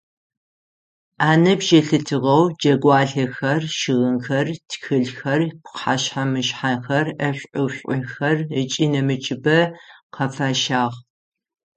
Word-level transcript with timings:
Аныбжь 1.29 1.71
елъытыгъэу 1.79 2.43
джэгуалъэхэр, 2.59 3.63
щыгъынхэр, 3.77 4.47
тхылъхэр, 4.69 5.41
пхъэшъхьэ-мышъхьэхэр, 5.71 7.07
ӏэшӏу-ӏушӏухэр 7.19 8.37
ыкӏи 8.59 8.85
нэмыкӏыбэ 8.91 9.57
къафащагъ. 10.13 10.97